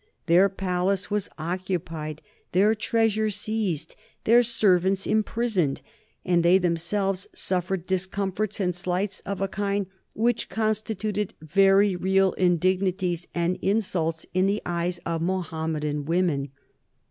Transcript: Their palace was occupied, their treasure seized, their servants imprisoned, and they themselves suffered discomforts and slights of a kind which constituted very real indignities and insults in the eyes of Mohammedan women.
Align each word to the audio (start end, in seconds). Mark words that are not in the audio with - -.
Their 0.25 0.49
palace 0.49 1.11
was 1.11 1.29
occupied, 1.37 2.23
their 2.53 2.73
treasure 2.73 3.29
seized, 3.29 3.95
their 4.23 4.41
servants 4.41 5.05
imprisoned, 5.05 5.83
and 6.25 6.41
they 6.41 6.57
themselves 6.57 7.27
suffered 7.35 7.85
discomforts 7.85 8.59
and 8.59 8.73
slights 8.73 9.19
of 9.27 9.41
a 9.41 9.47
kind 9.47 9.85
which 10.15 10.49
constituted 10.49 11.35
very 11.39 11.95
real 11.95 12.31
indignities 12.33 13.27
and 13.35 13.59
insults 13.61 14.25
in 14.33 14.47
the 14.47 14.63
eyes 14.65 14.97
of 15.05 15.21
Mohammedan 15.21 16.05
women. 16.05 16.49